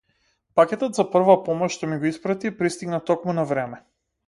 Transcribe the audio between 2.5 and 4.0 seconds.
пристигна токму на време.